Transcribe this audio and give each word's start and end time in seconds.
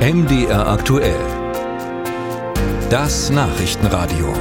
MDR 0.00 0.66
aktuell. 0.66 1.20
Das 2.88 3.28
Nachrichtenradio. 3.28 4.32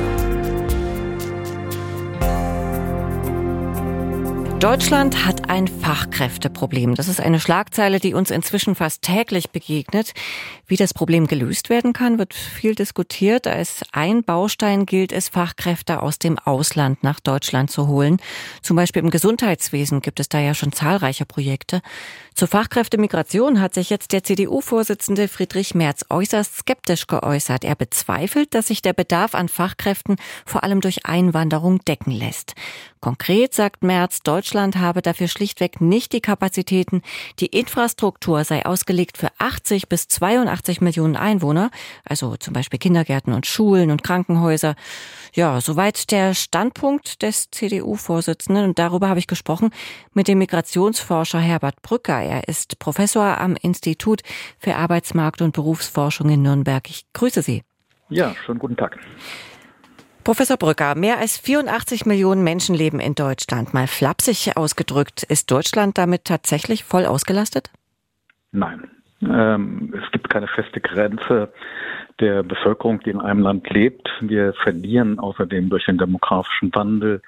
Deutschland 4.61 5.25
hat 5.25 5.38
ein 5.49 5.67
Fachkräfteproblem. 5.67 6.93
Das 6.93 7.07
ist 7.07 7.19
eine 7.19 7.39
Schlagzeile, 7.39 7.99
die 7.99 8.13
uns 8.13 8.29
inzwischen 8.29 8.75
fast 8.75 9.01
täglich 9.01 9.49
begegnet. 9.49 10.13
Wie 10.67 10.75
das 10.75 10.93
Problem 10.93 11.25
gelöst 11.25 11.71
werden 11.71 11.91
kann, 11.91 12.19
wird 12.19 12.35
viel 12.35 12.75
diskutiert. 12.75 13.47
Als 13.47 13.81
ein 13.91 14.23
Baustein 14.23 14.85
gilt 14.85 15.11
es, 15.11 15.29
Fachkräfte 15.29 16.03
aus 16.03 16.19
dem 16.19 16.37
Ausland 16.37 17.03
nach 17.03 17.19
Deutschland 17.19 17.71
zu 17.71 17.87
holen. 17.87 18.17
Zum 18.61 18.75
Beispiel 18.75 19.01
im 19.01 19.09
Gesundheitswesen 19.09 20.01
gibt 20.01 20.19
es 20.19 20.29
da 20.29 20.39
ja 20.39 20.53
schon 20.53 20.71
zahlreiche 20.71 21.25
Projekte. 21.25 21.81
Zur 22.35 22.47
Fachkräftemigration 22.47 23.59
hat 23.59 23.73
sich 23.73 23.89
jetzt 23.89 24.13
der 24.13 24.23
CDU-Vorsitzende 24.23 25.27
Friedrich 25.27 25.73
Merz 25.73 26.05
äußerst 26.09 26.57
skeptisch 26.57 27.07
geäußert. 27.07 27.63
Er 27.63 27.75
bezweifelt, 27.75 28.53
dass 28.53 28.67
sich 28.67 28.83
der 28.83 28.93
Bedarf 28.93 29.33
an 29.33 29.49
Fachkräften 29.49 30.17
vor 30.45 30.63
allem 30.63 30.79
durch 30.79 31.07
Einwanderung 31.07 31.83
decken 31.85 32.11
lässt. 32.11 32.53
Konkret 33.01 33.53
sagt 33.53 33.81
Merz, 33.81 34.21
Deutschland 34.23 34.77
habe 34.77 35.01
dafür 35.01 35.29
schlichtweg 35.29 35.79
nicht 35.79 36.11
die 36.11 36.19
Kapazitäten. 36.19 37.01
Die 37.39 37.45
Infrastruktur 37.45 38.43
sei 38.43 38.65
ausgelegt 38.65 39.17
für 39.17 39.29
80 39.37 39.87
bis 39.87 40.09
82 40.09 40.81
Millionen 40.81 41.15
Einwohner, 41.15 41.71
also 42.03 42.35
zum 42.35 42.53
Beispiel 42.53 42.77
Kindergärten 42.77 43.33
und 43.33 43.45
Schulen 43.45 43.89
und 43.91 44.03
Krankenhäuser. 44.03 44.75
Ja, 45.33 45.61
soweit 45.61 46.11
der 46.11 46.33
Standpunkt 46.33 47.21
des 47.21 47.49
CDU-Vorsitzenden. 47.51 48.65
Und 48.65 48.79
darüber 48.79 49.07
habe 49.07 49.19
ich 49.19 49.27
gesprochen 49.27 49.69
mit 50.13 50.27
dem 50.27 50.39
Migrationsforscher 50.39 51.39
Herbert 51.39 51.81
Brücker. 51.81 52.21
Er 52.21 52.49
ist 52.49 52.79
Professor 52.79 53.39
am 53.39 53.55
Institut 53.55 54.23
für 54.57 54.75
Arbeitsmarkt 54.75 55.41
und 55.41 55.53
Berufsforschung 55.53 56.29
in 56.29 56.41
Nürnberg. 56.41 56.89
Ich 56.89 57.05
grüße 57.13 57.41
Sie. 57.41 57.63
Ja, 58.09 58.35
schönen 58.45 58.59
guten 58.59 58.75
Tag. 58.75 58.97
Professor 60.23 60.57
Brücker, 60.57 60.95
mehr 60.95 61.17
als 61.17 61.37
84 61.37 62.05
Millionen 62.05 62.43
Menschen 62.43 62.75
leben 62.75 62.99
in 62.99 63.15
Deutschland. 63.15 63.73
Mal 63.73 63.87
flapsig 63.87 64.55
ausgedrückt, 64.57 65.23
ist 65.23 65.49
Deutschland 65.49 65.97
damit 65.97 66.25
tatsächlich 66.25 66.83
voll 66.83 67.05
ausgelastet? 67.05 67.71
Nein. 68.51 68.89
Ähm, 69.21 69.93
es 70.01 70.11
gibt 70.11 70.29
keine 70.29 70.47
feste 70.47 70.79
Grenze 70.79 71.51
der 72.19 72.43
Bevölkerung, 72.43 72.99
die 73.01 73.11
in 73.11 73.21
einem 73.21 73.41
Land 73.41 73.69
lebt. 73.69 74.09
Wir 74.21 74.53
verlieren 74.53 75.19
außerdem 75.19 75.69
durch 75.69 75.85
den 75.85 75.97
demografischen 75.97 76.73
Wandel 76.75 77.21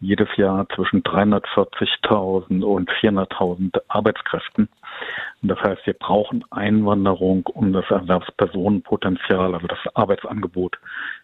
jedes 0.00 0.28
Jahr 0.36 0.68
zwischen 0.74 1.02
340.000 1.02 2.62
und 2.62 2.90
400.000 2.90 3.80
Arbeitskräften. 3.88 4.68
Das 5.46 5.60
heißt, 5.60 5.86
wir 5.86 5.92
brauchen 5.92 6.42
Einwanderung, 6.50 7.46
um 7.46 7.72
das 7.74 7.84
Erwerbspersonenpotenzial, 7.90 9.54
also 9.54 9.66
das 9.66 9.78
Arbeitsangebot 9.94 10.78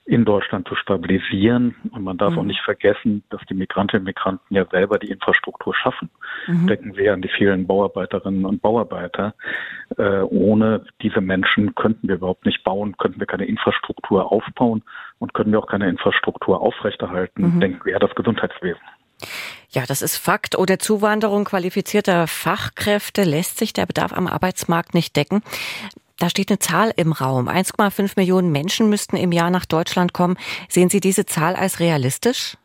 in 0.04 0.26
Deutschland 0.26 0.68
zu 0.68 0.74
stabilisieren. 0.74 1.74
Und 1.92 2.04
man 2.04 2.18
darf 2.18 2.34
mhm. 2.34 2.38
auch 2.40 2.44
nicht 2.44 2.60
vergessen, 2.60 3.22
dass 3.30 3.40
die 3.48 3.54
Migrantinnen 3.54 4.02
und 4.02 4.06
Migranten 4.06 4.54
ja 4.54 4.66
selber 4.70 4.98
die 4.98 5.10
Infrastruktur 5.10 5.74
schaffen. 5.74 6.10
Mhm. 6.46 6.66
Denken 6.66 6.96
wir 6.96 7.14
an 7.14 7.22
die 7.22 7.30
vielen 7.30 7.66
Bauarbeiterinnen 7.66 8.44
und 8.44 8.60
Bauarbeiter. 8.60 9.34
Äh, 9.96 10.20
ohne 10.20 10.84
diese 11.00 11.22
Menschen 11.22 11.74
könnten 11.74 12.06
wir 12.08 12.16
überhaupt 12.16 12.44
nicht 12.44 12.62
bauen, 12.62 12.96
könnten 12.98 13.20
wir 13.20 13.26
keine 13.26 13.46
Infrastruktur 13.46 14.30
aufbauen 14.30 14.82
und 15.18 15.32
können 15.32 15.52
wir 15.52 15.60
auch 15.60 15.68
keine 15.68 15.88
Infrastruktur 15.88 16.60
aufrechterhalten. 16.60 17.54
Mhm. 17.54 17.60
Denken 17.60 17.84
wir 17.86 17.94
an 17.94 18.00
das 18.00 18.14
Gesundheitswesen. 18.14 18.82
Ja, 19.72 19.84
das 19.86 20.02
ist 20.02 20.16
Fakt. 20.16 20.58
Ohne 20.58 20.78
Zuwanderung 20.78 21.44
qualifizierter 21.44 22.26
Fachkräfte 22.26 23.22
lässt 23.22 23.56
sich 23.56 23.72
der 23.72 23.86
Bedarf 23.86 24.12
am 24.12 24.26
Arbeitsmarkt 24.26 24.94
nicht 24.94 25.14
decken. 25.14 25.42
Da 26.18 26.28
steht 26.28 26.50
eine 26.50 26.58
Zahl 26.58 26.92
im 26.96 27.12
Raum. 27.12 27.48
1,5 27.48 28.14
Millionen 28.16 28.50
Menschen 28.50 28.90
müssten 28.90 29.16
im 29.16 29.30
Jahr 29.30 29.50
nach 29.50 29.64
Deutschland 29.64 30.12
kommen. 30.12 30.36
Sehen 30.68 30.90
Sie 30.90 31.00
diese 31.00 31.24
Zahl 31.24 31.54
als 31.54 31.78
realistisch? 31.78 32.56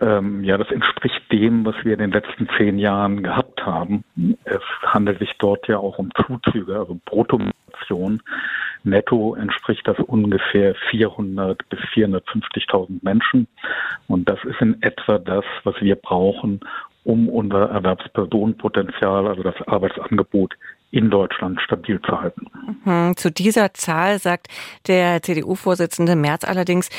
Ähm, 0.00 0.44
ja, 0.44 0.58
das 0.58 0.70
entspricht 0.70 1.20
dem, 1.30 1.64
was 1.64 1.74
wir 1.82 1.94
in 1.94 1.98
den 1.98 2.12
letzten 2.12 2.48
zehn 2.58 2.78
Jahren 2.78 3.22
gehabt 3.22 3.64
haben. 3.64 4.04
Es 4.44 4.62
handelt 4.84 5.18
sich 5.18 5.32
dort 5.38 5.66
ja 5.68 5.78
auch 5.78 5.98
um 5.98 6.10
Zuzüge, 6.26 6.78
also 6.78 6.98
Bruttomigration. 7.04 8.22
Netto 8.84 9.34
entspricht 9.34 9.86
das 9.86 9.98
ungefähr 9.98 10.74
400 10.90 11.68
bis 11.68 11.80
450.000 11.80 13.00
Menschen. 13.02 13.46
Und 14.12 14.28
das 14.28 14.38
ist 14.44 14.60
in 14.60 14.76
etwa 14.82 15.18
das, 15.18 15.42
was 15.64 15.74
wir 15.80 15.96
brauchen, 15.96 16.60
um 17.02 17.30
unser 17.30 17.70
Erwerbspersonenpotenzial, 17.70 19.26
also 19.26 19.42
das 19.42 19.54
Arbeitsangebot 19.66 20.52
in 20.90 21.08
Deutschland 21.08 21.58
stabil 21.62 21.98
zu 22.02 22.20
halten. 22.20 22.46
Mhm. 22.84 23.16
Zu 23.16 23.30
dieser 23.30 23.72
Zahl 23.72 24.18
sagt 24.18 24.48
der 24.86 25.22
CDU-Vorsitzende 25.22 26.14
Merz 26.14 26.44
allerdings, 26.44 26.90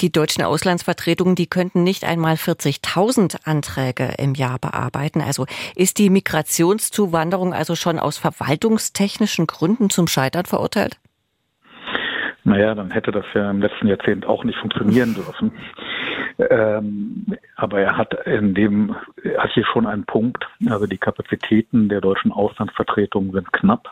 die 0.00 0.10
deutschen 0.10 0.42
Auslandsvertretungen, 0.42 1.34
die 1.34 1.48
könnten 1.48 1.82
nicht 1.82 2.02
einmal 2.02 2.36
40.000 2.36 3.46
Anträge 3.46 4.14
im 4.16 4.32
Jahr 4.32 4.58
bearbeiten. 4.58 5.20
Also 5.20 5.44
ist 5.76 5.98
die 5.98 6.08
Migrationszuwanderung 6.08 7.52
also 7.52 7.76
schon 7.76 7.98
aus 7.98 8.16
verwaltungstechnischen 8.16 9.46
Gründen 9.46 9.90
zum 9.90 10.06
Scheitern 10.08 10.46
verurteilt? 10.46 10.96
Naja, 12.44 12.74
dann 12.74 12.90
hätte 12.90 13.12
das 13.12 13.24
ja 13.34 13.50
im 13.50 13.60
letzten 13.60 13.86
Jahrzehnt 13.86 14.26
auch 14.26 14.42
nicht 14.44 14.58
funktionieren 14.58 15.14
dürfen. 15.14 15.52
Ähm, 16.38 17.26
aber 17.56 17.80
er 17.80 17.96
hat 17.96 18.14
in 18.26 18.54
dem, 18.54 18.94
er 19.22 19.44
hat 19.44 19.52
hier 19.52 19.64
schon 19.64 19.86
einen 19.86 20.04
Punkt. 20.04 20.46
Also 20.68 20.86
die 20.86 20.98
Kapazitäten 20.98 21.88
der 21.88 22.00
deutschen 22.00 22.32
Auslandsvertretungen 22.32 23.32
sind 23.32 23.52
knapp 23.52 23.90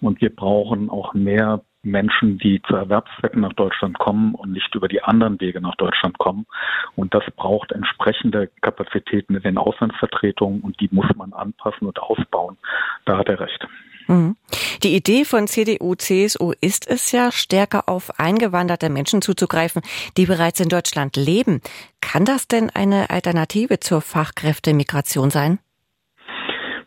und 0.00 0.20
wir 0.20 0.34
brauchen 0.34 0.90
auch 0.90 1.14
mehr 1.14 1.62
Menschen, 1.86 2.38
die 2.38 2.60
zu 2.62 2.74
Erwerbszwecken 2.74 3.40
nach 3.40 3.52
Deutschland 3.54 3.98
kommen 3.98 4.34
und 4.34 4.52
nicht 4.52 4.74
über 4.74 4.88
die 4.88 5.02
anderen 5.02 5.40
Wege 5.40 5.60
nach 5.60 5.76
Deutschland 5.76 6.18
kommen. 6.18 6.46
Und 6.94 7.14
das 7.14 7.24
braucht 7.36 7.72
entsprechende 7.72 8.48
Kapazitäten 8.60 9.36
in 9.36 9.42
den 9.42 9.58
Auslandsvertretungen 9.58 10.60
und 10.60 10.80
die 10.80 10.88
muss 10.92 11.06
man 11.16 11.32
anpassen 11.32 11.86
und 11.86 11.98
ausbauen. 11.98 12.56
Da 13.04 13.18
hat 13.18 13.28
er 13.28 13.40
recht. 13.40 13.66
Mhm. 14.08 14.36
Die 14.82 14.94
Idee 14.94 15.24
von 15.24 15.46
CDU, 15.46 15.94
CSU 15.94 16.52
ist 16.60 16.88
es 16.88 17.12
ja, 17.12 17.32
stärker 17.32 17.88
auf 17.88 18.20
eingewanderte 18.20 18.88
Menschen 18.88 19.22
zuzugreifen, 19.22 19.82
die 20.16 20.26
bereits 20.26 20.60
in 20.60 20.68
Deutschland 20.68 21.16
leben. 21.16 21.60
Kann 22.00 22.24
das 22.24 22.46
denn 22.46 22.70
eine 22.70 23.10
Alternative 23.10 23.80
zur 23.80 24.00
Fachkräftemigration 24.00 25.30
sein? 25.30 25.58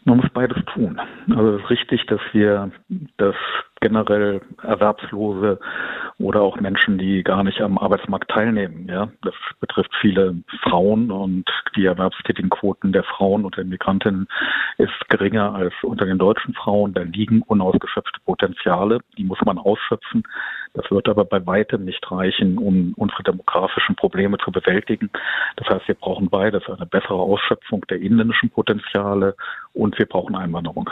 Man 0.06 0.18
muss 0.18 0.30
beides 0.34 0.58
tun. 0.74 1.00
Also 1.30 1.58
es 1.58 1.64
ist 1.64 1.70
richtig, 1.70 2.06
dass 2.08 2.22
wir 2.32 2.72
das 3.18 3.36
generell 3.82 4.42
Erwerbslose 4.62 5.60
oder 6.20 6.42
auch 6.42 6.60
Menschen, 6.60 6.98
die 6.98 7.24
gar 7.24 7.44
nicht 7.44 7.62
am 7.62 7.78
Arbeitsmarkt 7.78 8.30
teilnehmen. 8.30 8.88
Ja, 8.90 9.10
das 9.22 9.34
betrifft 9.60 9.92
viele 10.02 10.36
Frauen 10.64 11.12
und 11.12 11.50
die 11.76 11.86
erwerbstätigen 11.86 12.50
Quoten 12.50 12.92
der 12.92 13.04
Frauen 13.04 13.46
unter 13.46 13.62
den 13.62 13.70
Migrantinnen 13.70 14.28
ist 14.78 15.10
geringer 15.10 15.56
als 15.56 15.74
unter 15.82 16.06
den 16.06 16.18
deutschen 16.18 16.54
Frauen. 16.54 16.94
Da 16.94 17.02
liegen 17.02 17.42
unausgeschöpfte 17.44 18.20
Potenziale, 18.26 19.00
die 19.18 19.24
muss 19.24 19.40
man 19.46 19.58
ausschöpfen. 19.58 20.24
Das 20.74 20.90
wird 20.92 21.08
aber 21.08 21.26
bei 21.26 21.46
weitem 21.46 21.86
nicht 21.86 22.12
reichen, 22.12 22.58
um 22.58 22.94
unsere 22.96 23.24
demografischen 23.24 23.96
Probleme 23.96 24.38
zu 24.38 24.52
bewältigen. 24.52 25.10
Das 25.56 25.68
heißt, 25.70 25.88
wir 25.88 25.96
brauchen 25.96 26.30
beides, 26.30 26.68
eine 26.70 26.86
bessere 26.86 27.16
Ausschöpfung 27.16 27.86
der 27.90 28.02
inländischen 28.02 28.50
Potenziale 28.50 29.36
und 29.74 29.98
wir 29.98 30.06
brauchen 30.06 30.36
Einwanderung. 30.36 30.90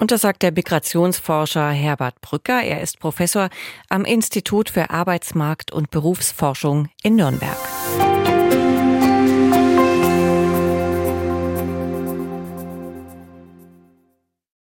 Und 0.00 0.10
das 0.10 0.22
sagt 0.22 0.42
der 0.42 0.50
Migrationsforscher 0.50 1.68
Herbert 1.70 2.20
Brücker. 2.22 2.62
Er 2.62 2.80
ist 2.80 2.98
Professor 2.98 3.50
am 3.90 4.06
Institut 4.06 4.70
für 4.70 4.88
Arbeitsmarkt 4.88 5.72
und 5.72 5.90
Berufsforschung 5.90 6.88
in 7.02 7.16
Nürnberg. 7.16 7.69